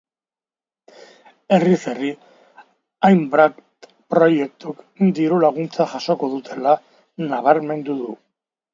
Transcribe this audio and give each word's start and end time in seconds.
Herriz 1.57 1.77
herri 1.91 2.09
hainbat 3.09 3.61
proiektuk 4.15 4.83
diru-laguntza 5.21 5.91
jasoko 5.97 6.35
dutela 6.37 6.77
nabarmendu 7.31 8.03
du. 8.05 8.15